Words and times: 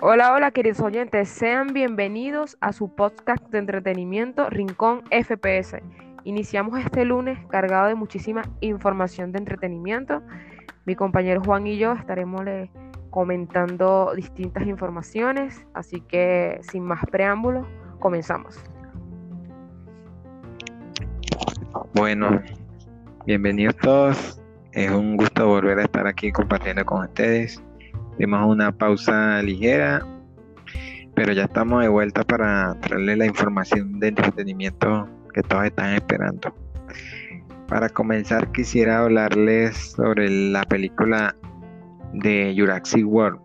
Hola, 0.00 0.32
hola 0.32 0.50
queridos 0.50 0.80
oyentes, 0.80 1.28
sean 1.28 1.74
bienvenidos 1.74 2.56
a 2.62 2.72
su 2.72 2.94
podcast 2.94 3.46
de 3.50 3.58
entretenimiento 3.58 4.48
Rincón 4.48 5.02
FPS. 5.10 5.82
Iniciamos 6.24 6.78
este 6.80 7.04
lunes 7.04 7.38
cargado 7.48 7.88
de 7.88 7.96
muchísima 7.96 8.42
información 8.62 9.30
de 9.32 9.40
entretenimiento. 9.40 10.22
Mi 10.86 10.96
compañero 10.96 11.42
Juan 11.44 11.66
y 11.66 11.76
yo 11.76 11.92
estaremos 11.92 12.40
comentando 13.10 14.14
distintas 14.16 14.66
informaciones, 14.66 15.66
así 15.74 16.00
que 16.00 16.60
sin 16.62 16.82
más 16.84 17.04
preámbulos, 17.10 17.66
comenzamos. 17.98 18.58
Bueno, 21.92 22.40
bienvenidos 23.30 23.76
todos. 23.76 24.42
Es 24.72 24.90
un 24.90 25.16
gusto 25.16 25.46
volver 25.46 25.78
a 25.78 25.84
estar 25.84 26.04
aquí 26.04 26.32
compartiendo 26.32 26.84
con 26.84 27.04
ustedes. 27.04 27.62
Dimos 28.18 28.44
una 28.44 28.76
pausa 28.76 29.40
ligera, 29.40 30.04
pero 31.14 31.32
ya 31.32 31.44
estamos 31.44 31.80
de 31.82 31.88
vuelta 31.88 32.24
para 32.24 32.74
traerles 32.80 33.18
la 33.18 33.26
información 33.26 34.00
de 34.00 34.08
entretenimiento 34.08 35.08
que 35.32 35.42
todos 35.42 35.66
están 35.66 35.94
esperando. 35.94 36.52
Para 37.68 37.88
comenzar 37.88 38.50
quisiera 38.50 38.98
hablarles 38.98 39.76
sobre 39.92 40.28
la 40.28 40.64
película 40.64 41.36
de 42.12 42.52
Jurassic 42.58 43.06
World, 43.06 43.38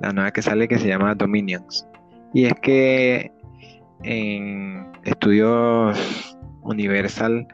la 0.00 0.12
nueva 0.12 0.32
que 0.32 0.42
sale 0.42 0.66
que 0.66 0.76
se 0.76 0.88
llama 0.88 1.14
Dominions. 1.14 1.86
Y 2.34 2.46
es 2.46 2.54
que 2.62 3.30
en 4.02 4.90
estudios 5.04 6.36
Universal 6.62 7.46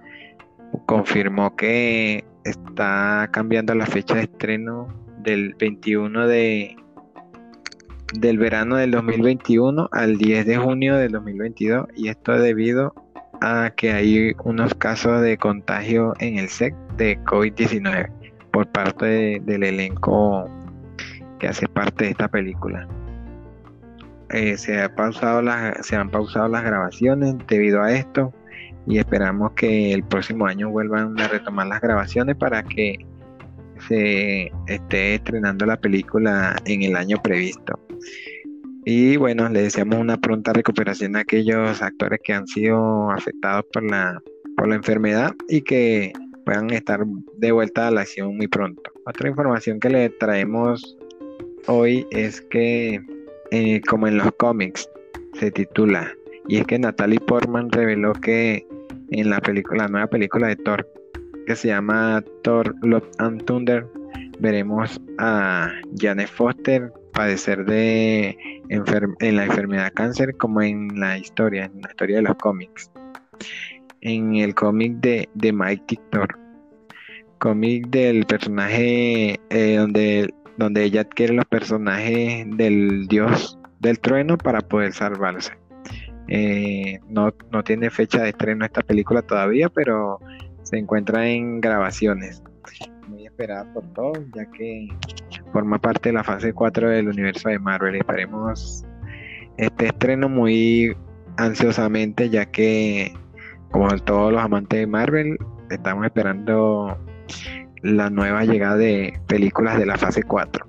confirmó 0.85 1.57
que 1.57 2.25
está 2.45 3.29
cambiando 3.33 3.75
la 3.75 3.87
fecha 3.87 4.17
de 4.17 4.23
estreno 4.23 4.89
del 5.19 5.55
21 5.55 6.27
de 6.27 6.77
del 8.15 8.39
verano 8.39 8.77
del 8.77 8.93
2021 8.93 9.89
al 9.91 10.17
10 10.17 10.47
de 10.47 10.57
junio 10.57 10.97
del 10.97 11.13
2022 11.13 11.87
y 11.97 12.09
esto 12.09 12.39
debido 12.39 12.95
a 13.41 13.71
que 13.77 13.93
hay 13.93 14.35
unos 14.45 14.75
casos 14.75 15.21
de 15.23 15.37
contagio 15.37 16.15
en 16.21 16.39
el 16.39 16.49
SEC 16.49 16.75
de 16.97 17.19
COVID-19 17.25 18.11
por 18.53 18.69
parte 18.69 19.41
del 19.45 19.65
elenco 19.65 20.49
que 21.39 21.49
hace 21.49 21.69
parte 21.69 22.05
de 22.05 22.11
esta 22.13 22.29
película. 22.29 22.89
Eh, 24.31 24.57
se, 24.57 24.81
ha 24.81 24.95
pausado 24.95 25.43
se 25.83 25.97
han 25.97 26.11
pausado 26.11 26.49
las 26.49 26.65
grabaciones 26.65 27.37
debido 27.47 27.83
a 27.83 27.93
esto 27.93 28.33
y 28.87 28.99
esperamos 28.99 29.53
que 29.53 29.93
el 29.93 30.05
próximo 30.05 30.47
año 30.47 30.71
vuelvan 30.71 31.19
a 31.21 31.29
retomar 31.29 31.67
las 31.67 31.81
grabaciones 31.81 32.37
para 32.37 32.63
que 32.63 33.05
se 33.89 34.51
esté 34.67 35.15
estrenando 35.15 35.67
la 35.67 35.77
película 35.77 36.57
en 36.65 36.83
el 36.83 36.97
año 36.97 37.21
previsto. 37.23 37.79
Y 38.85 39.17
bueno, 39.17 39.49
le 39.49 39.63
deseamos 39.63 39.99
una 39.99 40.17
pronta 40.17 40.53
recuperación 40.53 41.17
a 41.17 41.21
aquellos 41.21 41.83
actores 41.83 42.21
que 42.23 42.33
han 42.33 42.47
sido 42.47 43.11
afectados 43.11 43.65
por 43.73 43.83
la, 43.83 44.23
por 44.57 44.69
la 44.69 44.77
enfermedad 44.77 45.35
y 45.49 45.63
que 45.63 46.13
puedan 46.45 46.71
estar 46.71 47.05
de 47.39 47.51
vuelta 47.51 47.89
a 47.89 47.91
la 47.91 48.03
acción 48.03 48.37
muy 48.37 48.47
pronto. 48.47 48.83
Otra 49.05 49.29
información 49.29 49.81
que 49.81 49.91
le 49.91 50.11
traemos 50.11 50.97
hoy 51.67 52.07
es 52.13 52.41
que, 52.41 53.03
eh, 53.51 53.81
como 53.89 54.07
en 54.07 54.19
los 54.19 54.31
cómics, 54.39 54.89
se 55.35 55.51
titula, 55.51 56.13
y 56.49 56.59
es 56.59 56.67
que 56.67 56.79
Natalie 56.79 57.21
Portman 57.21 57.71
reveló 57.73 58.13
que 58.13 58.65
en 59.11 59.31
la 59.31 59.41
película, 59.41 59.85
la 59.85 59.89
nueva 59.89 60.07
película 60.07 60.49
de 60.49 60.57
Thor, 60.57 60.87
que 61.47 61.57
se 61.57 61.69
llama 61.69 62.23
Thor 62.43 62.75
Love 62.83 63.09
and 63.19 63.45
Thunder, 63.45 63.87
veremos 64.39 65.01
a 65.19 65.71
Jane 65.97 66.27
Foster 66.27 66.93
padecer 67.13 67.65
de 67.65 68.37
en 68.69 69.37
la 69.37 69.45
enfermedad 69.45 69.93
cáncer 69.95 70.37
como 70.37 70.61
en 70.61 71.01
la 71.01 71.19
historia, 71.19 71.65
en 71.65 71.81
la 71.81 71.89
historia 71.89 72.17
de 72.17 72.23
los 72.23 72.37
cómics. 72.37 72.91
En 74.03 74.37
el 74.37 74.55
cómic 74.55 74.95
de, 75.01 75.29
de 75.35 75.53
Mike 75.53 75.99
Thor, 76.11 76.39
cómic 77.39 77.89
del 77.89 78.27
personaje 78.27 79.41
eh, 79.51 79.77
donde, 79.77 80.33
donde 80.59 80.85
ella 80.85 81.03
adquiere 81.03 81.35
los 81.35 81.47
personajes 81.47 82.47
del 82.57 83.07
dios 83.09 83.59
del 83.81 83.99
trueno 83.99 84.37
para 84.39 84.61
poder 84.61 84.93
salvarse. 84.93 85.53
Eh, 86.29 87.01
no, 87.09 87.33
no 87.53 87.63
tiene 87.63 87.91
fecha 87.91 88.23
de 88.23 88.31
estreno 88.31 88.65
esta 88.65 88.83
película 88.83 89.23
todavía, 89.23 89.69
pero 89.69 90.21
se 90.63 90.79
encuentra 90.79 91.27
en 91.29 91.61
grabaciones. 91.61 92.43
Muy 93.09 93.27
esperada 93.27 93.73
por 93.73 93.85
todos, 93.93 94.19
ya 94.35 94.51
que 94.51 94.89
forma 95.53 95.79
parte 95.79 96.09
de 96.09 96.15
la 96.15 96.25
fase 96.25 96.53
4 96.53 96.91
del 96.91 97.09
universo 97.09 97.49
de 97.49 97.59
Marvel. 97.59 97.95
Esperemos 97.95 98.85
este 99.57 99.87
estreno 99.87 100.29
muy 100.29 100.97
ansiosamente, 101.37 102.29
ya 102.31 102.47
que, 102.47 103.15
como 103.71 103.89
todos 104.01 104.33
los 104.33 104.43
amantes 104.43 104.81
de 104.81 104.87
Marvel, 104.87 105.39
estamos 105.71 106.05
esperando 106.07 106.99
la 107.83 108.11
nueva 108.11 108.45
llegada 108.45 108.77
de 108.77 109.19
películas 109.29 109.79
de 109.79 109.87
la 109.87 109.97
fase 109.97 110.23
4. 110.23 110.67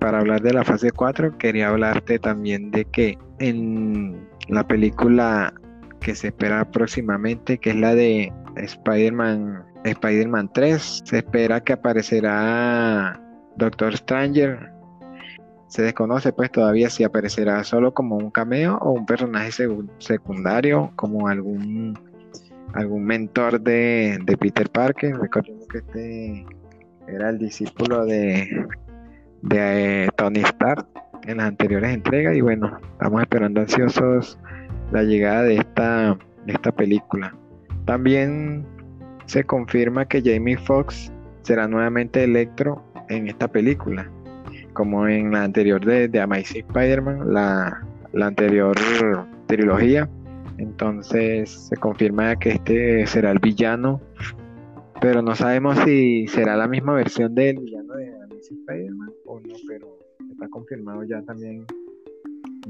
Para 0.00 0.18
hablar 0.18 0.42
de 0.42 0.52
la 0.52 0.64
fase 0.64 0.90
4, 0.90 1.38
quería 1.38 1.68
hablarte 1.68 2.18
también 2.18 2.70
de 2.70 2.84
que 2.86 3.18
en 3.38 4.28
la 4.48 4.66
película 4.66 5.52
que 6.00 6.14
se 6.14 6.28
espera 6.28 6.70
próximamente, 6.70 7.58
que 7.58 7.70
es 7.70 7.76
la 7.76 7.94
de 7.94 8.32
Spider-Man 8.56 9.64
Spider-Man 9.84 10.50
3, 10.52 11.02
se 11.04 11.18
espera 11.18 11.62
que 11.62 11.72
aparecerá 11.72 13.20
Doctor 13.56 13.96
Stranger. 13.96 14.72
Se 15.68 15.82
desconoce 15.82 16.32
pues 16.32 16.50
todavía 16.50 16.90
si 16.90 17.04
aparecerá 17.04 17.62
solo 17.64 17.92
como 17.92 18.16
un 18.16 18.30
cameo 18.30 18.78
o 18.78 18.92
un 18.92 19.06
personaje 19.06 19.50
secundario, 19.98 20.92
como 20.96 21.28
algún 21.28 21.98
algún 22.74 23.04
mentor 23.04 23.60
de, 23.60 24.18
Peter 24.38 24.68
Parker. 24.70 25.16
Recordemos 25.18 25.66
que 25.68 25.78
este 25.78 26.46
era 27.08 27.30
el 27.30 27.38
discípulo 27.38 28.04
de, 28.04 28.66
de 29.42 30.04
eh, 30.04 30.08
Tony 30.16 30.40
Stark 30.40 30.86
en 31.26 31.38
las 31.38 31.48
anteriores 31.48 31.92
entregas 31.92 32.36
y 32.36 32.40
bueno, 32.40 32.78
estamos 32.92 33.20
esperando 33.20 33.60
ansiosos 33.60 34.38
la 34.92 35.02
llegada 35.02 35.42
de 35.42 35.56
esta, 35.56 36.18
de 36.46 36.52
esta 36.52 36.72
película. 36.72 37.34
También 37.84 38.64
se 39.26 39.44
confirma 39.44 40.06
que 40.06 40.22
Jamie 40.22 40.56
Foxx 40.56 41.12
será 41.42 41.68
nuevamente 41.68 42.24
Electro 42.24 42.82
en 43.08 43.28
esta 43.28 43.48
película, 43.48 44.10
como 44.72 45.06
en 45.08 45.32
la 45.32 45.44
anterior 45.44 45.84
de, 45.84 46.08
de 46.08 46.20
Amazing 46.20 46.64
Spider-Man, 46.68 47.32
la, 47.32 47.84
la 48.12 48.26
anterior 48.26 48.76
trilogía. 49.46 50.08
Entonces 50.58 51.50
se 51.50 51.76
confirma 51.76 52.36
que 52.36 52.50
este 52.50 53.06
será 53.06 53.30
el 53.30 53.38
villano, 53.38 54.00
pero 55.00 55.22
no 55.22 55.34
sabemos 55.34 55.78
si 55.84 56.26
será 56.28 56.56
la 56.56 56.66
misma 56.66 56.94
versión 56.94 57.34
del 57.34 57.58
villano 57.58 57.94
de 57.94 58.08
Amazing 58.24 58.58
Spider-Man 58.60 59.10
o 59.26 59.40
no, 59.40 59.54
pero 59.68 59.95
está 60.36 60.48
confirmado 60.48 61.02
ya 61.04 61.22
también 61.22 61.64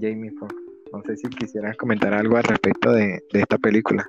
Jamie 0.00 0.31
Foxx. 0.38 0.54
No 0.93 1.03
sé 1.03 1.16
si 1.16 1.28
quisieras 1.28 1.77
comentar 1.77 2.15
algo 2.15 2.37
al 2.37 2.44
respecto 2.44 2.93
de, 2.93 3.21
esta 3.32 3.59
película. 3.59 4.06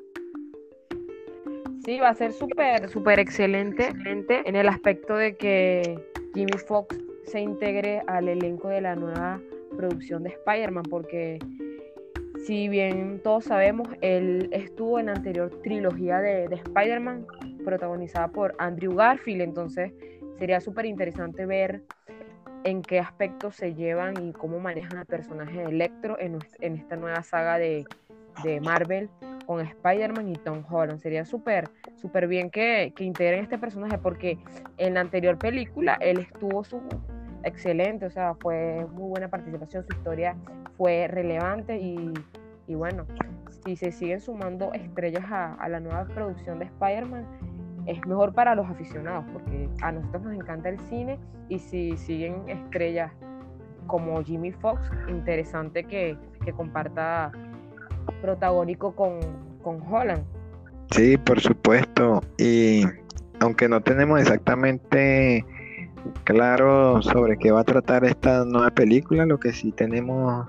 Sí, 1.83 1.99
va 1.99 2.09
a 2.09 2.13
ser 2.13 2.33
súper, 2.33 2.87
súper 2.89 3.19
excelente 3.19 3.93
en 4.05 4.55
el 4.55 4.67
aspecto 4.67 5.15
de 5.15 5.35
que 5.35 5.99
Jimmy 6.35 6.57
Fox 6.67 6.95
se 7.23 7.39
integre 7.39 8.03
al 8.05 8.27
elenco 8.27 8.67
de 8.67 8.81
la 8.81 8.95
nueva 8.95 9.41
producción 9.75 10.23
de 10.23 10.29
Spider-Man, 10.29 10.83
porque 10.89 11.39
si 12.45 12.69
bien 12.69 13.19
todos 13.23 13.45
sabemos, 13.45 13.87
él 14.01 14.49
estuvo 14.51 14.99
en 14.99 15.07
la 15.07 15.13
anterior 15.13 15.49
trilogía 15.63 16.19
de, 16.19 16.47
de 16.47 16.55
Spider-Man, 16.55 17.25
protagonizada 17.65 18.27
por 18.27 18.53
Andrew 18.59 18.93
Garfield, 18.93 19.41
entonces 19.41 19.91
sería 20.37 20.61
súper 20.61 20.85
interesante 20.85 21.45
ver 21.45 21.81
en 22.67 22.81
qué 22.81 22.99
aspectos 22.99 23.55
se 23.55 23.75
llevan 23.75 24.21
y 24.21 24.33
cómo 24.33 24.59
manejan 24.59 24.97
al 24.97 25.05
personaje 25.05 25.59
de 25.59 25.69
Electro 25.69 26.17
en, 26.19 26.39
esta 26.59 26.97
nueva 26.97 27.23
saga 27.23 27.57
de, 27.57 27.85
Marvel 28.61 29.09
con 29.45 29.61
Spider-Man 29.61 30.29
y 30.29 30.33
Tom 30.33 30.63
Holland. 30.69 31.01
Sería 31.01 31.25
súper 31.25 31.69
súper 31.95 32.27
bien 32.27 32.51
que, 32.51 32.93
que, 32.95 33.05
integren 33.05 33.43
este 33.43 33.57
personaje 33.57 33.97
porque 33.97 34.37
en 34.77 34.95
la 34.95 34.99
anterior 34.99 35.37
película 35.39 35.97
él 36.01 36.19
estuvo 36.19 36.63
su 36.63 36.81
excelente, 37.43 38.05
o 38.05 38.11
sea, 38.11 38.35
fue 38.35 38.85
muy 38.91 39.09
buena 39.09 39.29
participación, 39.29 39.85
su 39.87 39.93
historia 39.95 40.35
fue 40.75 41.07
relevante 41.07 41.77
y, 41.77 42.13
y 42.67 42.75
bueno, 42.75 43.07
si 43.63 43.77
se 43.77 43.91
siguen 43.91 44.19
sumando 44.19 44.73
estrellas 44.73 45.23
a, 45.31 45.53
a 45.55 45.69
la 45.69 45.79
nueva 45.79 46.05
producción 46.05 46.59
de 46.59 46.65
Spider-Man, 46.65 47.25
es 47.87 48.05
mejor 48.05 48.33
para 48.33 48.53
los 48.53 48.69
aficionados 48.69 49.25
porque 49.33 49.69
a 49.81 49.91
nosotros 49.91 50.23
nos 50.23 50.33
encanta 50.33 50.69
el 50.69 50.79
cine 50.81 51.17
y 51.49 51.59
si 51.59 51.97
siguen 51.97 52.47
estrellas 52.47 53.11
como 53.87 54.21
Jimmy 54.21 54.51
Fox, 54.51 54.81
interesante 55.07 55.85
que, 55.85 56.17
que 56.43 56.51
comparta 56.51 57.31
protagónico 58.21 58.93
con, 58.93 59.19
con 59.63 59.81
Holland. 59.81 60.23
Sí, 60.91 61.17
por 61.17 61.39
supuesto. 61.39 62.21
Y 62.37 62.83
aunque 63.39 63.69
no 63.69 63.81
tenemos 63.81 64.19
exactamente 64.19 65.45
claro 66.25 67.01
sobre 67.01 67.37
qué 67.37 67.51
va 67.51 67.61
a 67.61 67.63
tratar 67.63 68.03
esta 68.03 68.45
nueva 68.45 68.71
película, 68.71 69.25
lo 69.25 69.39
que 69.39 69.53
sí 69.53 69.71
tenemos 69.71 70.45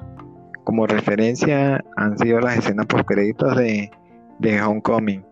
como 0.65 0.87
referencia 0.87 1.85
han 1.97 2.19
sido 2.19 2.41
las 2.41 2.59
escenas 2.59 2.87
post 2.87 3.07
créditos 3.07 3.57
de, 3.57 3.91
de 4.39 4.61
Homecoming. 4.61 5.28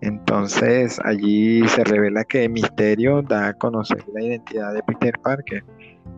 Entonces 0.00 1.00
allí 1.04 1.66
se 1.68 1.84
revela 1.84 2.24
que 2.24 2.48
Misterio 2.48 3.22
da 3.22 3.48
a 3.48 3.54
conocer 3.54 4.04
la 4.12 4.22
identidad 4.22 4.74
de 4.74 4.82
Peter 4.82 5.18
Parker. 5.22 5.64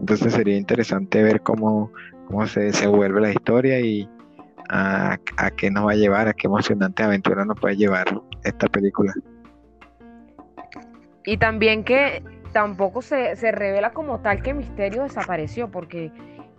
Entonces 0.01 0.33
sería 0.33 0.57
interesante 0.57 1.23
ver 1.23 1.41
cómo, 1.43 1.93
cómo 2.27 2.47
se 2.47 2.61
desenvuelve 2.61 3.21
la 3.21 3.31
historia 3.31 3.81
y 3.81 4.09
a, 4.69 5.19
a 5.37 5.51
qué 5.53 5.71
nos 5.71 5.87
va 5.87 5.93
a 5.93 5.97
llevar, 5.97 6.29
a 6.29 6.35
qué 6.35 6.47
emocionante 6.47 7.03
aventura 7.03 7.45
nos 7.45 7.59
puede 7.59 7.77
llevar 7.77 8.07
esta 8.45 8.69
película. 8.69 9.13
Y 11.25 11.37
también 11.37 11.85
que 11.85 12.23
tampoco 12.53 13.03
se, 13.03 13.37
se 13.37 13.53
revela 13.53 13.93
como 13.93 14.21
tal 14.21 14.43
que 14.43 14.55
Misterio 14.55 15.03
desapareció, 15.03 15.71
porque 15.71 16.11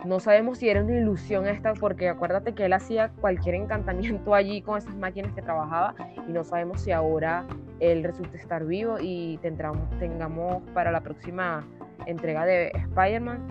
no 0.04 0.20
sabemos 0.20 0.58
si 0.58 0.68
era 0.68 0.82
una 0.82 0.98
ilusión 0.98 1.46
esta, 1.46 1.74
porque 1.74 2.08
acuérdate 2.08 2.54
que 2.54 2.64
él 2.64 2.72
hacía 2.72 3.10
cualquier 3.20 3.54
encantamiento 3.56 4.34
allí 4.34 4.62
con 4.62 4.78
esas 4.78 4.96
máquinas 4.96 5.32
que 5.34 5.42
trabajaba 5.42 5.94
y 6.26 6.32
no 6.32 6.44
sabemos 6.44 6.82
si 6.82 6.92
ahora 6.92 7.46
él 7.80 8.02
resulta 8.04 8.36
estar 8.36 8.64
vivo 8.64 8.96
y 9.00 9.38
tengamos 9.38 10.62
para 10.74 10.90
la 10.90 11.00
próxima 11.00 11.66
entrega 12.06 12.44
de 12.44 12.68
Spider-Man 12.68 13.46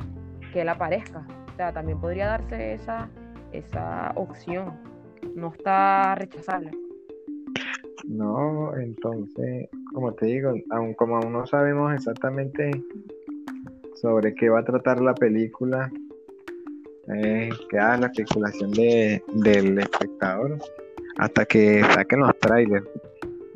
que 0.53 0.61
él 0.61 0.69
aparezca. 0.69 1.25
O 1.53 1.55
sea, 1.55 1.73
también 1.73 1.99
podría 1.99 2.27
darse 2.27 2.73
esa, 2.73 3.09
esa 3.51 4.11
opción. 4.15 4.73
No 5.35 5.49
está 5.49 6.15
rechazable. 6.15 6.71
No, 8.05 8.75
entonces, 8.77 9.69
como 9.93 10.13
te 10.13 10.27
digo, 10.27 10.53
aun 10.71 10.93
como 10.93 11.17
aún 11.17 11.33
no 11.33 11.45
sabemos 11.45 11.93
exactamente 11.93 12.71
sobre 13.95 14.33
qué 14.33 14.49
va 14.49 14.59
a 14.59 14.63
tratar 14.63 15.01
la 15.01 15.13
película, 15.13 15.91
eh, 17.15 17.49
queda 17.69 17.97
la 17.97 18.07
especulación 18.07 18.71
de, 18.71 19.23
del 19.33 19.79
espectador 19.79 20.57
hasta 21.17 21.45
que 21.45 21.83
saquen 21.93 22.19
los 22.19 22.37
trailers. 22.39 22.85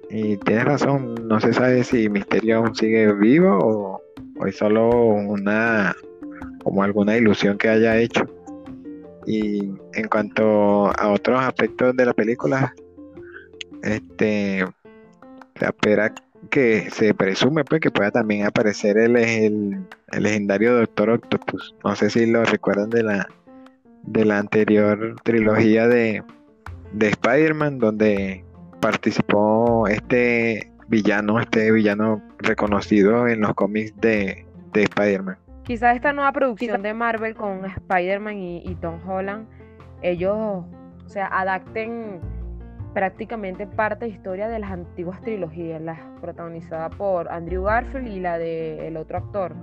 Y 0.09 0.37
tienes 0.37 0.65
razón, 0.65 1.15
no 1.27 1.39
se 1.39 1.53
sabe 1.53 1.83
si 1.83 2.09
Misterio 2.09 2.57
aún 2.57 2.75
sigue 2.75 3.11
vivo 3.13 4.01
o, 4.37 4.45
es 4.45 4.57
solo 4.57 4.89
una 4.89 5.95
como 6.63 6.83
alguna 6.83 7.17
ilusión 7.17 7.57
que 7.57 7.69
haya 7.69 7.97
hecho. 7.97 8.25
Y 9.25 9.71
en 9.93 10.07
cuanto 10.09 10.87
a 10.99 11.11
otros 11.11 11.41
aspectos 11.41 11.95
de 11.95 12.05
la 12.05 12.13
película, 12.13 12.73
este 13.81 14.65
se 15.55 15.65
espera 15.65 16.13
que 16.49 16.89
se 16.91 17.13
presume 17.13 17.63
pues 17.63 17.79
que 17.79 17.91
pueda 17.91 18.11
también 18.11 18.45
aparecer 18.45 18.97
el, 18.97 19.15
el, 19.15 19.77
el 20.11 20.23
legendario 20.23 20.75
Doctor 20.75 21.11
Octopus. 21.11 21.73
No 21.83 21.95
sé 21.95 22.09
si 22.09 22.25
lo 22.25 22.43
recuerdan 22.43 22.89
de 22.89 23.03
la 23.03 23.29
de 24.03 24.25
la 24.25 24.39
anterior 24.39 25.15
trilogía 25.23 25.87
de, 25.87 26.23
de 26.93 27.07
Spider-Man, 27.07 27.79
donde 27.79 28.43
participó 28.79 29.87
este 29.87 30.71
villano, 30.87 31.39
este 31.39 31.71
villano 31.71 32.21
reconocido 32.39 33.27
en 33.27 33.41
los 33.41 33.53
cómics 33.53 33.93
de, 34.01 34.45
de 34.73 34.83
Spider-Man. 34.83 35.37
Quizás 35.63 35.95
esta 35.95 36.11
nueva 36.11 36.33
producción 36.33 36.81
de 36.81 36.93
Marvel 36.93 37.35
con 37.35 37.65
Spider-Man 37.65 38.37
y, 38.37 38.75
Tom 38.81 38.99
Holland, 39.07 39.47
ellos, 40.01 40.35
o 40.35 41.07
sea, 41.07 41.27
adapten 41.27 42.19
prácticamente 42.93 43.65
parte 43.65 44.05
de 44.05 44.11
historia 44.11 44.49
de 44.49 44.59
las 44.59 44.71
antiguas 44.71 45.21
trilogías, 45.21 45.81
la 45.81 45.97
protagonizada 46.19 46.89
por 46.89 47.31
Andrew 47.31 47.63
Garfield 47.63 48.07
y 48.07 48.19
la 48.19 48.37
del 48.37 48.97
otro 48.97 49.17
actor. 49.17 49.55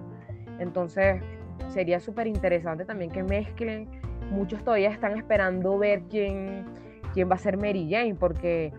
Entonces, 0.58 1.22
sería 1.68 2.00
súper 2.00 2.26
interesante 2.26 2.86
también 2.86 3.10
que 3.10 3.22
mezclen 3.22 3.88
muchos 4.30 4.62
todavía 4.64 4.90
están 4.90 5.16
esperando 5.16 5.78
ver 5.78 6.02
quién, 6.08 6.64
quién 7.12 7.30
va 7.30 7.34
a 7.34 7.38
ser 7.38 7.56
Mary 7.56 7.88
Jane, 7.90 8.14
porque 8.14 8.72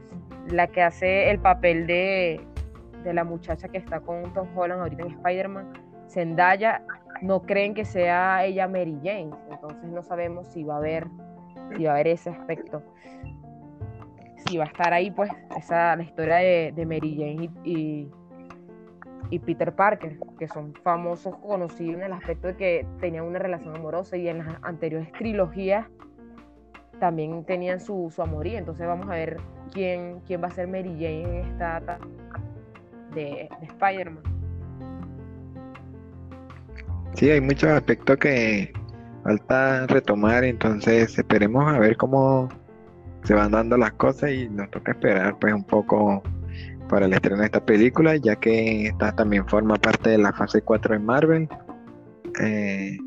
la 0.50 0.68
que 0.68 0.82
hace 0.82 1.30
el 1.30 1.40
papel 1.40 1.88
de, 1.88 2.42
la 3.06 3.24
muchacha 3.24 3.68
que 3.68 3.78
está 3.78 4.00
con 4.00 4.34
Tom 4.34 4.48
Holland 4.56 4.82
ahorita 4.82 5.04
en 5.04 5.12
Spider-Man, 5.12 5.74
Zendaya, 6.10 6.84
no 7.22 7.42
creen 7.42 7.74
que 7.74 7.86
sea 7.86 8.44
ella 8.46 8.68
Mary 8.68 8.98
Jane. 9.04 9.32
Entonces 9.50 9.90
no 9.90 10.04
sabemos 10.04 10.48
si 10.48 10.64
va 10.64 10.76
a 10.76 10.78
haber, 10.78 11.08
si 11.76 11.84
va 11.84 11.92
a 11.92 11.94
haber 11.96 12.08
ese 12.08 12.30
aspecto. 12.30 12.84
Si 14.48 14.58
va 14.58 14.66
a 14.66 14.68
estar 14.68 14.94
ahí, 14.94 15.12
pues, 15.12 15.32
esa 15.58 15.96
la 15.96 16.04
historia 16.04 16.36
de, 16.38 16.86
Mary 16.86 17.16
Jane 17.16 17.50
y 17.64 18.12
y 18.12 18.12
Peter 19.46 19.74
Parker, 19.74 20.18
que 20.38 20.48
son 20.48 20.74
famosos, 20.84 21.36
conocidos 21.38 21.96
en 21.96 22.04
el 22.04 22.14
aspecto 22.14 22.48
de 22.48 22.56
que 22.56 22.88
tenían 23.00 23.26
una 23.26 23.40
relación 23.40 23.76
amorosa 23.76 24.18
y 24.18 24.28
en 24.28 24.40
las 24.40 24.56
anteriores 24.62 25.12
trilogías 25.14 25.88
también 27.00 27.44
tenían 27.46 27.80
su, 27.80 28.12
su 28.14 28.22
amorío. 28.22 28.58
Entonces 28.58 28.86
vamos 28.86 29.08
a 29.10 29.14
ver 29.14 29.38
quién, 29.74 30.20
quién 30.28 30.42
va 30.44 30.48
a 30.48 30.52
ser 30.52 30.68
Mary 30.68 30.94
Jane 30.94 31.24
en 31.24 31.36
esta 31.46 32.00
de, 33.14 33.50
de 33.60 33.66
Spider-Man. 33.68 34.24
Sí, 37.14 37.30
hay 37.30 37.42
muchos 37.42 37.70
aspectos 37.70 38.18
que 38.18 38.72
falta 39.24 39.88
retomar, 39.88 40.44
entonces 40.44 41.18
esperemos 41.18 41.72
a 41.72 41.80
ver 41.80 41.98
cómo 41.98 42.50
se 43.24 43.34
van 43.34 43.52
dando 43.52 43.78
las 43.78 43.94
cosas 43.94 44.32
y 44.32 44.50
nos 44.50 44.70
toca 44.72 44.94
esperar 44.94 45.38
pues 45.40 45.54
un 45.54 45.64
poco 45.64 46.24
para 46.92 47.06
el 47.06 47.14
estreno 47.14 47.40
de 47.40 47.46
esta 47.46 47.66
película, 47.66 48.18
ya 48.18 48.36
que 48.36 48.88
esta 48.88 49.16
también 49.16 49.48
forma 49.48 49.76
parte 49.76 50.10
de 50.10 50.18
la 50.18 50.34
fase 50.34 50.62
4 50.62 50.96
de 50.96 51.00
Marvel, 51.00 51.48
eh, 52.42 52.98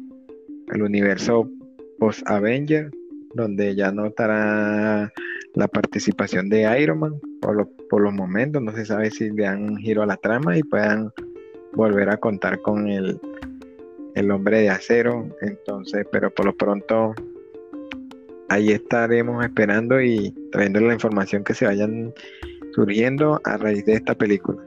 el 0.72 0.82
universo 0.82 1.50
post-Avenger, 1.98 2.90
donde 3.34 3.74
ya 3.74 3.92
notará 3.92 5.12
la 5.52 5.68
participación 5.68 6.48
de 6.48 6.80
Iron 6.80 6.98
Man 7.00 7.20
por, 7.42 7.68
por 7.90 8.00
los 8.00 8.14
momentos, 8.14 8.62
no 8.62 8.72
se 8.72 8.86
sabe 8.86 9.10
si 9.10 9.30
le 9.30 9.44
dan 9.44 9.62
un 9.62 9.76
giro 9.76 10.02
a 10.02 10.06
la 10.06 10.16
trama 10.16 10.56
y 10.56 10.62
puedan 10.62 11.12
volver 11.74 12.08
a 12.08 12.16
contar 12.16 12.62
con 12.62 12.88
el, 12.88 13.20
el 14.14 14.30
hombre 14.30 14.60
de 14.60 14.70
acero, 14.70 15.28
entonces, 15.42 16.06
pero 16.10 16.32
por 16.32 16.46
lo 16.46 16.56
pronto 16.56 17.14
ahí 18.48 18.70
estaremos 18.70 19.44
esperando 19.44 20.00
y 20.00 20.34
trayendo 20.52 20.80
la 20.80 20.94
información 20.94 21.44
que 21.44 21.52
se 21.52 21.66
vayan 21.66 22.14
surgiendo 22.74 23.40
a 23.44 23.56
raíz 23.56 23.84
de 23.86 23.94
esta 23.94 24.14
película. 24.14 24.60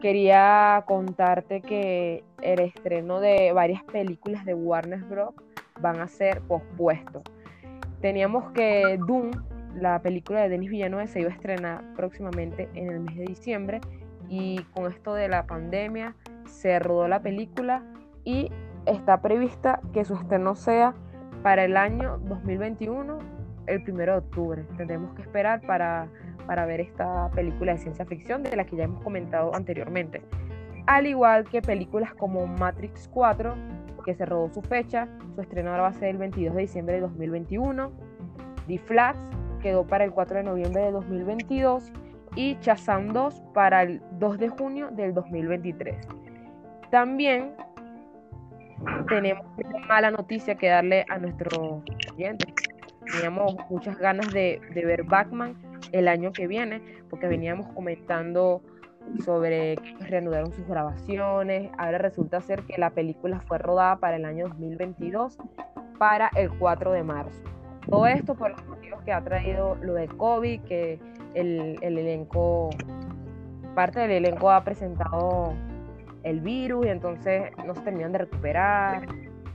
Quería 0.00 0.82
contarte 0.86 1.60
que 1.60 2.24
el 2.40 2.60
estreno 2.60 3.20
de 3.20 3.52
varias 3.52 3.84
películas 3.84 4.44
de 4.46 4.54
Warner 4.54 5.00
Bros. 5.00 5.34
van 5.80 6.00
a 6.00 6.08
ser 6.08 6.40
pospuestos. 6.42 7.22
Teníamos 8.00 8.50
que 8.52 8.98
Doom, 9.06 9.30
la 9.76 10.00
película 10.00 10.40
de 10.40 10.48
Denis 10.48 10.70
Villeneuve, 10.70 11.06
se 11.06 11.20
iba 11.20 11.28
a 11.28 11.34
estrenar 11.34 11.84
próximamente 11.94 12.70
en 12.74 12.90
el 12.90 13.00
mes 13.00 13.16
de 13.16 13.24
diciembre 13.26 13.80
y 14.30 14.62
con 14.74 14.90
esto 14.90 15.12
de 15.12 15.28
la 15.28 15.46
pandemia 15.46 16.16
se 16.46 16.78
rodó 16.78 17.06
la 17.06 17.20
película 17.20 17.84
y 18.30 18.50
está 18.86 19.20
prevista 19.20 19.80
que 19.92 20.04
su 20.04 20.14
estreno 20.14 20.54
sea 20.54 20.94
para 21.42 21.64
el 21.64 21.76
año 21.76 22.18
2021, 22.18 23.18
el 23.66 23.82
primero 23.82 24.12
de 24.12 24.18
octubre. 24.18 24.64
Tendremos 24.76 25.14
que 25.14 25.22
esperar 25.22 25.60
para, 25.62 26.06
para 26.46 26.64
ver 26.64 26.80
esta 26.80 27.28
película 27.34 27.72
de 27.72 27.78
ciencia 27.78 28.04
ficción 28.04 28.44
de 28.44 28.54
la 28.54 28.64
que 28.64 28.76
ya 28.76 28.84
hemos 28.84 29.02
comentado 29.02 29.54
anteriormente. 29.54 30.22
Al 30.86 31.06
igual 31.06 31.44
que 31.44 31.60
películas 31.60 32.14
como 32.14 32.46
Matrix 32.46 33.08
4, 33.08 33.54
que 34.04 34.14
se 34.14 34.24
rodó 34.26 34.48
su 34.52 34.62
fecha, 34.62 35.08
su 35.34 35.40
estreno 35.40 35.70
ahora 35.70 35.82
va 35.82 35.88
a 35.88 35.92
ser 35.92 36.10
el 36.10 36.18
22 36.18 36.54
de 36.54 36.60
diciembre 36.62 36.94
de 36.96 37.00
2021. 37.00 37.90
The 38.68 38.78
Flash 38.78 39.16
quedó 39.60 39.86
para 39.86 40.04
el 40.04 40.12
4 40.12 40.38
de 40.38 40.44
noviembre 40.44 40.82
de 40.82 40.92
2022 40.92 41.92
y 42.36 42.56
Shazam 42.60 43.08
2 43.08 43.42
para 43.54 43.82
el 43.82 44.00
2 44.18 44.38
de 44.38 44.48
junio 44.48 44.88
del 44.92 45.14
2023. 45.14 46.06
También 46.90 47.54
tenemos 49.08 49.46
una 49.56 49.86
mala 49.86 50.10
noticia 50.10 50.54
que 50.54 50.68
darle 50.68 51.04
a 51.08 51.18
nuestros 51.18 51.82
clientes. 52.14 52.52
Teníamos 53.12 53.56
muchas 53.68 53.98
ganas 53.98 54.32
de, 54.32 54.60
ver 54.74 55.04
Batman 55.04 55.56
el 55.92 56.08
año 56.08 56.32
que 56.32 56.46
viene, 56.46 56.80
porque 57.08 57.26
veníamos 57.26 57.66
comentando 57.74 58.62
sobre 59.24 59.76
que 59.76 60.06
reanudaron 60.06 60.52
sus 60.52 60.66
grabaciones. 60.66 61.70
Ahora 61.78 61.98
resulta 61.98 62.40
ser 62.40 62.62
que 62.62 62.78
la 62.78 62.90
película 62.90 63.40
fue 63.40 63.58
rodada 63.58 63.96
para 63.96 64.16
el 64.16 64.24
año 64.24 64.48
2022, 64.48 65.38
para 65.98 66.30
el 66.36 66.50
4 66.50 66.92
de 66.92 67.02
marzo. 67.02 67.42
Todo 67.88 68.06
esto 68.06 68.34
por 68.34 68.50
los 68.50 68.64
motivos 68.66 69.02
que 69.02 69.12
ha 69.12 69.22
traído 69.22 69.74
lo 69.76 69.94
de 69.94 70.06
COVID, 70.06 70.62
que 70.62 71.00
el, 71.34 71.78
el 71.80 71.98
elenco, 71.98 72.70
parte 73.74 74.00
del 74.00 74.12
elenco 74.12 74.50
ha 74.50 74.62
presentado 74.62 75.54
el 76.22 76.40
virus 76.40 76.86
y 76.86 76.88
entonces 76.88 77.50
no 77.66 77.74
se 77.74 77.82
terminan 77.82 78.12
de 78.12 78.18
recuperar 78.18 79.06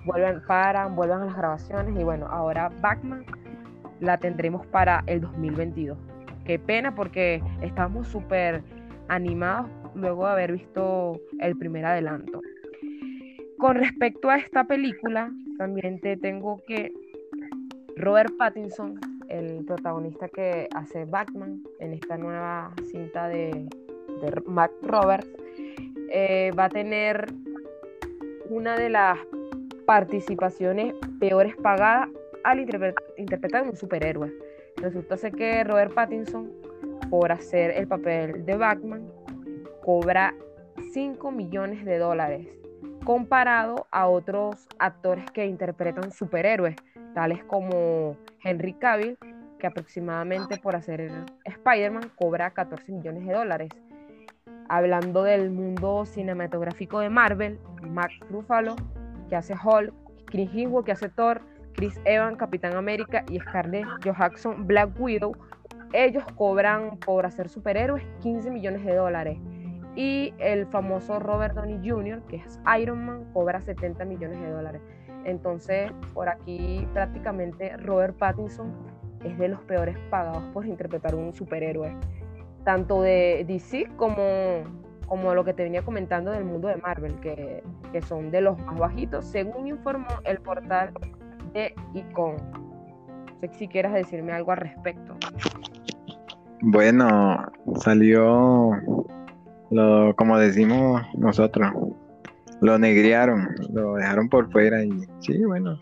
vuelven, 0.06 0.42
paran, 0.48 0.96
vuelvan 0.96 1.24
a 1.24 1.26
las 1.26 1.36
grabaciones 1.36 2.00
y 2.00 2.04
bueno, 2.04 2.28
ahora 2.28 2.72
Batman 2.82 3.26
la 4.00 4.18
tendremos 4.18 4.66
para 4.68 5.04
el 5.08 5.22
2022. 5.22 5.98
Qué 6.46 6.60
pena 6.60 6.94
porque 6.94 7.42
estamos 7.62 8.08
súper 8.08 8.64
animados 9.08 9.70
luego 9.96 10.26
de 10.26 10.32
haber 10.32 10.52
visto 10.54 11.20
el 11.40 11.58
primer 11.58 11.86
adelanto. 11.86 12.42
Con 13.58 13.76
respecto 13.76 14.30
a 14.30 14.38
esta 14.38 14.66
película, 14.66 15.32
también 15.58 16.00
te 16.00 16.18
tengo 16.18 16.62
que 16.68 16.92
Robert 17.96 18.36
Pattinson, 18.38 19.00
el 19.30 19.66
protagonista 19.66 20.28
que 20.28 20.68
hace 20.76 21.06
Batman 21.06 21.64
en 21.80 21.94
esta 21.94 22.18
nueva 22.18 22.74
cinta 22.92 23.28
de, 23.28 23.68
de 24.22 24.32
Roberts, 24.84 25.30
eh, 26.10 26.52
va 26.58 26.66
a 26.66 26.70
tener 26.70 27.28
una 28.50 28.76
de 28.78 28.90
las 28.90 29.18
participaciones 29.86 30.94
peores 31.20 31.56
pagadas 31.56 32.10
al 32.44 32.60
interpretar 32.60 33.64
un 33.64 33.76
superhéroe. 33.76 34.32
Resulta 34.78 35.18
ser 35.18 35.34
que 35.34 35.64
Robert 35.64 35.94
Pattinson, 35.94 36.52
por 37.10 37.32
hacer 37.32 37.72
el 37.72 37.88
papel 37.88 38.46
de 38.46 38.56
Batman, 38.56 39.10
cobra 39.84 40.36
5 40.92 41.32
millones 41.32 41.86
de 41.86 41.98
dólares, 41.98 42.48
comparado 43.04 43.88
a 43.92 44.08
otros 44.08 44.68
actores 44.80 45.30
que 45.32 45.46
interpretan 45.46 46.12
superhéroes, 46.12 46.76
tales 47.14 47.44
como 47.46 48.18
Henry 48.44 48.74
Cavill, 48.74 49.18
que 49.60 49.68
aproximadamente 49.68 50.58
por 50.58 50.76
hacer 50.76 51.12
Spider-Man 51.46 52.12
cobra 52.16 52.52
14 52.52 52.92
millones 52.92 53.26
de 53.26 53.34
dólares. 53.34 53.70
Hablando 54.68 55.24
del 55.24 55.52
mundo 55.52 56.06
cinematográfico 56.06 57.00
de 57.00 57.10
Marvel, 57.10 57.60
Mark 57.84 58.14
Ruffalo, 58.30 58.76
que 59.30 59.36
hace 59.36 59.54
Hulk, 59.54 59.94
Chris 60.26 60.50
Hemsworth, 60.54 60.86
que 60.86 60.92
hace 60.92 61.10
Thor, 61.10 61.42
Chris 61.74 62.00
Evans, 62.06 62.38
Capitán 62.38 62.76
América 62.76 63.24
y 63.30 63.40
Scarlett 63.40 63.86
Johansson, 64.04 64.66
Black 64.66 65.00
Widow, 65.00 65.36
ellos 65.94 66.24
cobran 66.36 66.98
por 66.98 67.26
hacer 67.26 67.50
superhéroes 67.50 68.04
15 68.22 68.52
millones 68.52 68.84
de 68.86 68.96
dólares. 68.96 69.38
Y 69.96 70.34
el 70.40 70.66
famoso 70.68 71.20
Robert 71.20 71.56
Downey 71.56 71.80
Jr., 71.88 72.22
que 72.24 72.38
es 72.38 72.60
Iron 72.80 73.06
Man, 73.06 73.26
cobra 73.34 73.62
70 73.62 74.04
millones 74.04 74.42
de 74.42 74.50
dólares. 74.50 74.82
Entonces, 75.24 75.92
por 76.14 76.28
aquí 76.28 76.88
prácticamente 76.94 77.78
Robert 77.78 78.16
Pattinson 78.18 78.74
es 79.24 79.38
de 79.38 79.48
los 79.48 79.60
peores 79.62 79.98
pagados 80.10 80.44
por 80.54 80.66
interpretar 80.66 81.16
un 81.16 81.34
superhéroe, 81.34 81.96
tanto 82.66 83.02
de 83.02 83.46
DC 83.48 83.88
como, 83.96 84.26
como 85.08 85.34
lo 85.34 85.46
que 85.46 85.54
te 85.54 85.64
venía 85.64 85.84
comentando 85.84 86.32
del 86.32 86.44
mundo 86.44 86.68
de 86.68 86.76
Marvel, 86.78 87.18
que, 87.22 87.64
que 87.94 88.02
son 88.02 88.32
de 88.32 88.42
los 88.42 88.60
más 88.60 88.78
bajitos, 88.78 89.26
según 89.26 89.68
informó 89.68 90.08
el 90.26 90.40
portal 90.40 90.92
de 91.54 91.74
Icon. 91.94 92.36
No 92.36 93.40
sé 93.40 93.50
si 93.54 93.68
quieras 93.68 93.94
decirme 93.94 94.34
algo 94.34 94.52
al 94.52 94.58
respecto. 94.58 95.16
Bueno, 96.62 97.46
salió 97.76 98.72
lo, 99.70 100.16
como 100.16 100.38
decimos 100.40 101.02
nosotros, 101.16 101.72
lo 102.62 102.80
negriaron, 102.80 103.50
lo 103.72 103.96
dejaron 103.96 104.28
por 104.30 104.52
fuera 104.52 104.84
y 104.84 104.92
sí, 105.20 105.44
bueno, 105.46 105.80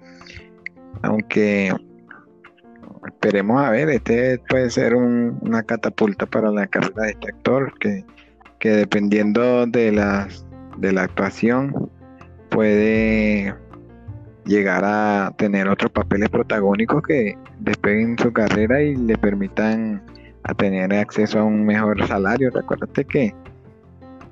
aunque 1.03 1.73
esperemos 3.23 3.63
a 3.63 3.69
ver, 3.69 3.87
este 3.89 4.37
puede 4.49 4.69
ser 4.69 4.95
una 4.95 5.63
catapulta 5.63 6.25
para 6.25 6.51
la 6.51 6.67
carrera 6.67 7.03
de 7.03 7.11
este 7.11 7.29
actor 7.29 7.73
que, 7.79 8.03
que 8.59 8.71
dependiendo 8.71 9.65
de 9.65 9.93
la, 9.93 10.27
de 10.77 10.91
la 10.91 11.03
actuación 11.03 11.89
puede 12.49 13.55
llegar 14.43 14.83
a 14.83 15.33
tener 15.37 15.69
otros 15.69 15.89
papeles 15.93 16.27
protagónicos 16.27 17.01
que 17.01 17.37
despeguen 17.59 18.17
su 18.17 18.33
carrera 18.33 18.81
y 18.81 18.97
le 18.97 19.17
permitan 19.17 20.03
a 20.43 20.53
tener 20.53 20.93
acceso 20.93 21.39
a 21.39 21.43
un 21.45 21.65
mejor 21.65 22.05
salario. 22.05 22.51
Recuérdate 22.51 23.05
que 23.05 23.33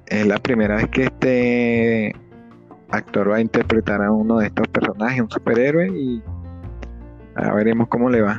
es 0.07 0.27
la 0.27 0.38
primera 0.38 0.75
vez 0.75 0.89
que 0.89 1.03
este 1.03 2.15
actor 2.89 3.31
va 3.31 3.38
a 3.38 3.41
interpretar 3.41 4.01
a 4.01 4.12
uno 4.12 4.39
de 4.39 4.48
estos 4.48 4.67
personajes, 4.67 5.21
un 5.21 5.31
superhéroe, 5.31 5.88
y 5.88 6.21
veremos 7.55 7.88
cómo 7.88 8.10
le 8.10 8.21
va. 8.21 8.38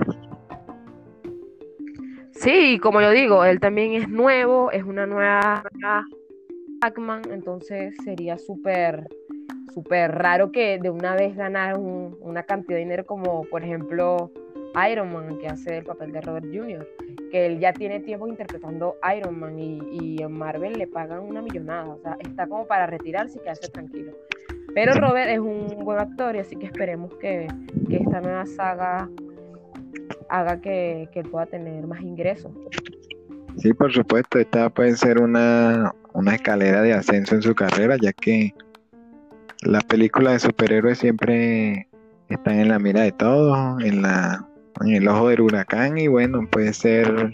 Sí, 2.42 2.80
como 2.80 3.00
yo 3.00 3.10
digo, 3.10 3.44
él 3.44 3.60
también 3.60 3.92
es 3.92 4.08
nuevo, 4.08 4.72
es 4.72 4.82
una 4.82 5.06
nueva 5.06 5.62
Pac-Man, 6.80 7.22
entonces 7.30 7.94
sería 8.02 8.36
súper 8.36 9.06
súper 9.72 10.10
raro 10.10 10.50
que 10.50 10.78
de 10.82 10.90
una 10.90 11.14
vez 11.14 11.36
ganar 11.36 11.78
una 11.78 12.42
cantidad 12.42 12.76
de 12.76 12.82
dinero 12.82 13.06
como 13.06 13.44
por 13.44 13.62
ejemplo 13.62 14.30
Iron 14.90 15.12
Man 15.12 15.38
que 15.38 15.46
hace 15.46 15.78
el 15.78 15.84
papel 15.84 16.12
de 16.12 16.20
Robert 16.20 16.46
Jr 16.52 16.86
que 17.32 17.46
él 17.46 17.58
ya 17.58 17.72
tiene 17.72 18.00
tiempo 18.00 18.28
interpretando 18.28 18.96
Iron 19.16 19.40
Man 19.40 19.58
y, 19.58 20.20
en 20.22 20.32
Marvel 20.32 20.74
le 20.74 20.86
pagan 20.86 21.20
una 21.20 21.40
millonada, 21.40 21.88
o 21.88 21.98
sea, 21.98 22.16
está 22.20 22.46
como 22.46 22.66
para 22.66 22.86
retirarse 22.86 23.38
y 23.38 23.40
quedarse 23.40 23.68
tranquilo. 23.68 24.12
Pero 24.74 24.92
Robert 24.94 25.30
es 25.30 25.38
un 25.38 25.66
buen 25.82 25.98
actor 25.98 26.36
y 26.36 26.40
así 26.40 26.56
que 26.56 26.66
esperemos 26.66 27.14
que, 27.16 27.48
esta 27.90 28.20
nueva 28.20 28.46
saga 28.46 29.08
haga 30.32 30.60
que, 30.60 31.08
que, 31.12 31.22
pueda 31.22 31.46
tener 31.46 31.86
más 31.86 32.00
ingresos. 32.00 32.52
Sí, 33.58 33.72
por 33.74 33.92
supuesto, 33.92 34.38
esta 34.38 34.70
puede 34.70 34.96
ser 34.96 35.20
una, 35.20 35.94
una 36.14 36.34
escalera 36.34 36.82
de 36.82 36.94
ascenso 36.94 37.34
en 37.34 37.42
su 37.42 37.54
carrera, 37.54 37.96
ya 38.00 38.12
que 38.12 38.54
las 39.62 39.84
películas 39.84 40.34
de 40.34 40.38
superhéroes 40.40 40.98
siempre 40.98 41.88
están 42.28 42.58
en 42.58 42.68
la 42.68 42.78
mira 42.78 43.02
de 43.02 43.12
todos, 43.12 43.82
en 43.84 44.02
la 44.02 44.48
en 44.80 44.94
el 44.94 45.08
ojo 45.08 45.28
del 45.28 45.40
huracán 45.40 45.98
y 45.98 46.08
bueno, 46.08 46.46
puede 46.50 46.72
ser 46.72 47.32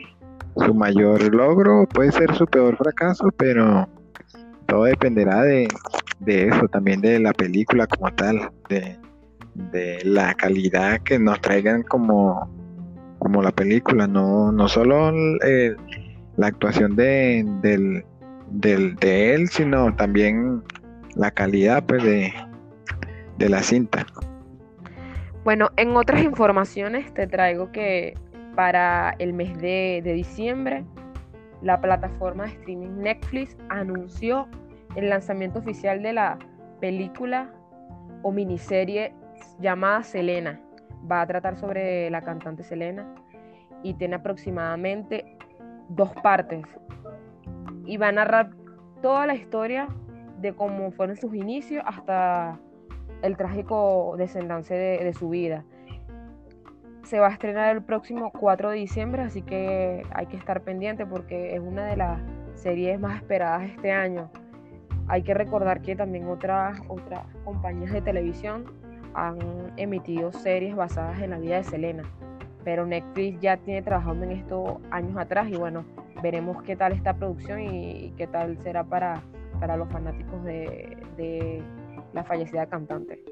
su 0.56 0.74
mayor 0.74 1.34
logro, 1.34 1.86
puede 1.86 2.12
ser 2.12 2.34
su 2.34 2.46
peor 2.46 2.76
fracaso, 2.76 3.30
pero 3.36 3.88
todo 4.66 4.84
dependerá 4.84 5.42
de, 5.42 5.68
eso, 6.26 6.68
también 6.68 7.00
de 7.00 7.18
la 7.20 7.32
película 7.32 7.86
como 7.86 8.12
tal, 8.12 8.50
de, 8.68 8.98
la 10.04 10.34
calidad 10.34 11.00
que 11.00 11.18
nos 11.18 11.40
traigan 11.40 11.82
como, 11.82 12.48
como 13.18 13.42
la 13.42 13.50
película, 13.50 14.06
no, 14.06 14.52
no 14.52 14.68
solo 14.68 15.10
la 15.12 16.46
actuación 16.46 16.96
de, 16.96 17.44
del, 17.62 18.04
de 18.96 19.34
él, 19.34 19.48
sino 19.48 19.94
también 19.96 20.62
la 21.14 21.30
calidad 21.30 21.84
pues, 21.84 22.02
de, 22.04 22.32
de 23.38 23.48
la 23.48 23.62
cinta. 23.62 24.06
Bueno, 25.44 25.70
en 25.76 25.96
otras 25.96 26.22
informaciones 26.22 27.12
te 27.14 27.26
traigo 27.26 27.72
que 27.72 28.14
para 28.54 29.14
el 29.18 29.32
mes 29.32 29.56
de, 29.58 30.02
diciembre 30.04 30.84
la 31.62 31.80
plataforma 31.80 32.44
de 32.44 32.50
streaming 32.50 32.98
Netflix 32.98 33.56
anunció 33.68 34.48
el 34.96 35.08
lanzamiento 35.08 35.60
oficial 35.60 36.02
de 36.02 36.12
la 36.12 36.38
película 36.80 37.52
o 38.22 38.32
miniserie 38.32 39.14
llamada 39.60 40.02
Selena. 40.02 40.60
Va 41.10 41.22
a 41.22 41.26
tratar 41.26 41.56
sobre 41.56 42.10
la 42.10 42.22
cantante 42.22 42.62
Selena 42.62 43.06
y 43.82 43.94
tiene 43.94 44.16
aproximadamente 44.16 45.36
dos 45.88 46.10
partes. 46.22 46.66
Y 47.84 47.96
va 47.96 48.08
a 48.08 48.12
narrar 48.12 48.50
toda 49.00 49.26
la 49.26 49.34
historia 49.34 49.88
de 50.40 50.52
cómo 50.54 50.90
fueron 50.92 51.16
sus 51.16 51.34
inicios 51.34 51.82
hasta 51.86 52.58
el 53.22 53.36
trágico 53.36 54.14
desenlace 54.16 54.74
de, 54.74 55.12
su 55.12 55.28
vida. 55.30 55.64
Se 57.02 57.18
va 57.18 57.28
a 57.28 57.30
estrenar 57.30 57.74
el 57.74 57.82
próximo 57.82 58.30
4 58.30 58.70
de 58.70 58.76
diciembre, 58.76 59.22
así 59.22 59.42
que 59.42 60.02
hay 60.12 60.26
que 60.26 60.36
estar 60.36 60.60
pendiente 60.62 61.06
porque 61.06 61.54
es 61.54 61.60
una 61.60 61.86
de 61.86 61.96
las 61.96 62.20
series 62.54 63.00
más 63.00 63.16
esperadas 63.16 63.70
este 63.70 63.92
año. 63.92 64.30
Hay 65.08 65.22
que 65.22 65.32
recordar 65.32 65.80
que 65.80 65.96
también 65.96 66.28
otras, 66.28 66.80
otras 66.86 67.24
compañías 67.44 67.92
de 67.92 68.02
televisión 68.02 68.66
han 69.14 69.38
emitido 69.76 70.32
series 70.32 70.74
basadas 70.76 71.20
en 71.20 71.30
la 71.30 71.38
vida 71.38 71.56
de 71.56 71.64
Selena, 71.64 72.02
pero 72.64 72.86
Netflix 72.86 73.40
ya 73.40 73.56
tiene 73.56 73.82
trabajando 73.82 74.24
en 74.24 74.32
esto 74.32 74.80
años 74.90 75.16
atrás 75.16 75.48
y 75.50 75.56
bueno, 75.56 75.84
veremos 76.22 76.62
qué 76.62 76.76
tal 76.76 76.92
esta 76.92 77.14
producción 77.14 77.60
y, 77.60 78.12
qué 78.16 78.26
tal 78.26 78.58
será 78.62 78.84
para, 78.84 79.22
para 79.60 79.76
los 79.76 79.88
fanáticos 79.88 80.44
de, 80.44 80.96
de 81.16 81.62
la 82.12 82.24
fallecida 82.24 82.66
cantante. 82.66 83.22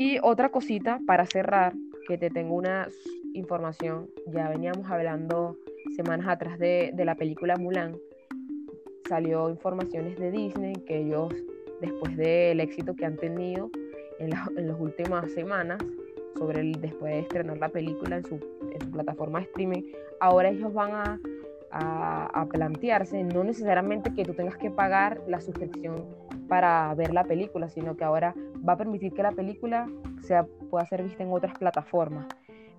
Y 0.00 0.18
otra 0.22 0.50
cosita 0.50 1.00
para 1.06 1.26
cerrar, 1.26 1.74
que 2.06 2.16
te 2.16 2.30
tengo 2.30 2.54
una 2.54 2.88
información, 3.34 4.08
ya 4.28 4.48
veníamos 4.48 4.90
hablando 4.90 5.56
semanas 5.96 6.28
atrás 6.28 6.58
de, 6.58 6.92
la 6.96 7.14
película 7.14 7.56
Mulan, 7.56 7.96
salió 9.08 9.50
informaciones 9.50 10.18
de 10.18 10.30
Disney 10.30 10.74
que 10.86 11.00
ellos, 11.00 11.34
después 11.80 12.16
del 12.16 12.60
éxito 12.60 12.94
que 12.94 13.04
han 13.04 13.16
tenido 13.16 13.70
en, 14.18 14.30
las 14.30 14.80
últimas 14.80 15.30
semanas, 15.32 15.78
sobre 16.36 16.60
el, 16.60 16.72
después 16.80 17.12
de 17.12 17.20
estrenar 17.20 17.58
la 17.58 17.68
película 17.68 18.16
en 18.16 18.24
su, 18.24 18.38
plataforma 18.92 19.40
streaming, 19.42 19.82
ahora 20.20 20.50
ellos 20.50 20.72
van 20.72 20.92
a, 20.92 21.20
a, 21.70 22.46
plantearse, 22.50 23.22
no 23.24 23.44
necesariamente 23.44 24.14
que 24.14 24.24
tú 24.24 24.34
tengas 24.34 24.56
que 24.56 24.70
pagar 24.70 25.20
la 25.26 25.40
suscripción 25.40 26.06
para 26.48 26.94
ver 26.94 27.12
la 27.12 27.24
película, 27.24 27.68
sino 27.68 27.96
que 27.96 28.04
ahora 28.04 28.34
va 28.66 28.74
a 28.74 28.76
permitir 28.76 29.12
que 29.12 29.22
la 29.22 29.32
película 29.32 29.88
sea, 30.22 30.46
pueda 30.70 30.86
ser 30.86 31.02
vista 31.02 31.22
en 31.22 31.32
otras 31.32 31.58
plataformas. 31.58 32.26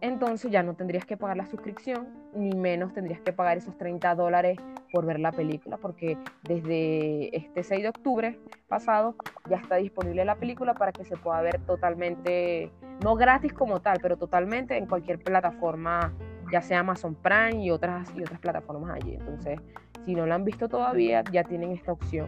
Entonces 0.01 0.49
ya 0.49 0.63
no 0.63 0.75
tendrías 0.75 1.05
que 1.05 1.17
pagar 1.17 1.37
la 1.37 1.45
suscripción, 1.45 2.07
ni 2.33 2.55
menos 2.55 2.93
tendrías 2.93 3.19
que 3.19 3.33
pagar 3.33 3.57
esos 3.57 3.77
30 3.77 4.15
dólares 4.15 4.57
por 4.93 5.05
ver 5.05 5.19
la 5.19 5.31
película, 5.31 5.77
porque 5.77 6.17
desde 6.43 7.35
este 7.35 7.63
6 7.63 7.83
de 7.83 7.89
octubre 7.89 8.39
pasado 8.67 9.15
ya 9.49 9.57
está 9.57 9.75
disponible 9.75 10.23
la 10.23 10.35
película 10.35 10.73
para 10.73 10.93
que 10.93 11.03
se 11.03 11.17
pueda 11.17 11.41
ver 11.41 11.59
totalmente, 11.65 12.71
no 13.03 13.15
gratis 13.15 13.51
como 13.51 13.81
tal, 13.81 13.99
pero 14.01 14.15
totalmente 14.15 14.77
en 14.77 14.85
cualquier 14.85 15.19
plataforma 15.19 16.13
ya 16.51 16.61
sea 16.61 16.79
Amazon 16.79 17.15
Prime 17.15 17.63
y 17.63 17.71
otras, 17.71 18.09
y 18.15 18.21
otras 18.21 18.39
plataformas 18.39 18.95
allí. 18.95 19.15
Entonces, 19.15 19.59
si 20.05 20.15
no 20.15 20.25
la 20.25 20.35
han 20.35 20.45
visto 20.45 20.67
todavía, 20.67 21.23
ya 21.31 21.43
tienen 21.43 21.71
esta 21.71 21.91
opción 21.91 22.27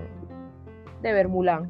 de 1.01 1.13
ver 1.13 1.27
Mulan, 1.27 1.69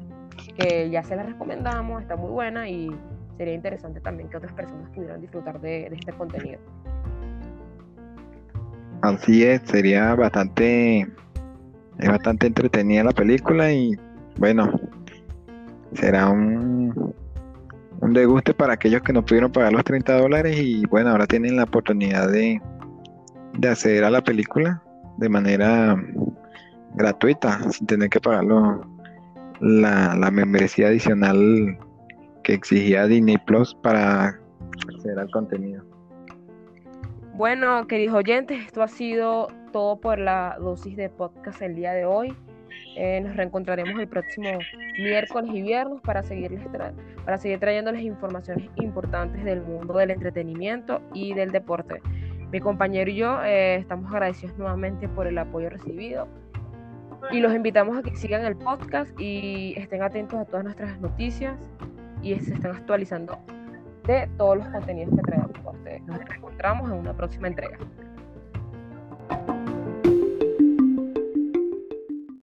que 0.58 0.90
ya 0.90 1.02
se 1.02 1.16
la 1.16 1.22
recomendamos, 1.22 2.02
está 2.02 2.16
muy 2.16 2.30
buena 2.30 2.68
y 2.68 2.90
sería 3.36 3.54
interesante 3.54 4.00
también 4.00 4.28
que 4.28 4.36
otras 4.36 4.52
personas 4.52 4.88
pudieran 4.90 5.20
disfrutar 5.20 5.60
de, 5.60 5.86
este 5.86 6.12
contenido. 6.12 6.60
Así 9.02 9.44
es, 9.44 9.62
sería 9.64 10.14
bastante, 10.14 11.00
es 11.98 12.08
bastante 12.08 12.46
entretenida 12.46 13.02
la 13.04 13.12
película 13.12 13.72
y 13.72 13.96
bueno, 14.38 14.72
será 15.92 16.28
un, 16.28 17.14
un 18.00 18.12
deguste 18.12 18.54
para 18.54 18.74
aquellos 18.74 19.02
que 19.02 19.12
no 19.12 19.24
pudieron 19.24 19.50
pagar 19.50 19.72
los 19.72 19.84
30 19.84 20.20
dólares 20.20 20.56
y 20.58 20.86
bueno, 20.86 21.10
ahora 21.10 21.26
tienen 21.26 21.56
la 21.56 21.64
oportunidad 21.64 22.30
de, 22.30 22.60
de 23.58 23.68
acceder 23.68 24.04
a 24.04 24.10
la 24.10 24.22
película 24.22 24.82
de 25.18 25.28
manera 25.28 25.96
gratuita, 26.94 27.70
sin 27.72 27.86
tener 27.86 28.08
que 28.08 28.20
pagar 28.20 28.44
la, 29.60 30.14
la 30.14 30.30
membresía 30.30 30.88
adicional 30.88 31.78
que 32.42 32.54
exigía 32.54 33.06
Disney 33.06 33.38
Plus 33.38 33.74
para 33.74 34.40
acceder 34.88 35.18
al 35.18 35.30
contenido. 35.30 35.82
Bueno, 37.34 37.86
queridos 37.86 38.16
oyentes, 38.16 38.66
esto 38.66 38.82
ha 38.82 38.88
sido 38.88 39.48
todo 39.72 39.98
por 40.00 40.18
la 40.18 40.56
dosis 40.60 40.96
de 40.96 41.08
podcast 41.08 41.62
el 41.62 41.74
día 41.74 41.92
de 41.92 42.04
hoy. 42.04 42.34
Eh, 42.96 43.20
nos 43.22 43.36
reencontraremos 43.36 43.98
el 43.98 44.06
próximo 44.06 44.50
miércoles 44.98 45.50
y 45.54 45.62
viernes 45.62 46.00
para, 46.02 46.22
seguirles 46.22 46.62
para 47.24 47.38
seguir 47.38 47.58
trayéndoles 47.58 48.02
informaciones 48.02 48.68
importantes 48.76 49.44
del 49.44 49.62
mundo 49.62 49.94
del 49.94 50.10
entretenimiento 50.10 51.00
y 51.14 51.32
del 51.32 51.52
deporte. 51.52 52.02
Mi 52.50 52.60
compañero 52.60 53.10
y 53.10 53.16
yo 53.16 53.42
eh, 53.42 53.76
estamos 53.76 54.12
agradecidos 54.12 54.58
nuevamente 54.58 55.08
por 55.08 55.26
el 55.26 55.38
apoyo 55.38 55.70
recibido 55.70 56.28
y 57.30 57.40
los 57.40 57.54
invitamos 57.54 57.96
a 57.96 58.02
que 58.02 58.14
sigan 58.14 58.44
el 58.44 58.56
podcast 58.56 59.10
y 59.18 59.74
estén 59.78 60.02
atentos 60.02 60.38
a 60.38 60.44
todas 60.44 60.64
nuestras 60.64 61.00
noticias 61.00 61.56
y 62.22 62.38
se 62.40 62.54
estén 62.54 62.70
actualizando 62.70 63.38
de 64.06 64.28
todos 64.36 64.58
los 64.58 64.68
contenidos 64.68 65.14
que 65.14 65.22
traemos 65.22 65.50
para 65.52 65.70
ustedes. 65.70 66.02
Nos 66.02 66.24
reencontramos 66.24 66.90
en 66.90 66.96
una 66.96 67.16
próxima 67.16 67.48
entrega. 67.48 67.78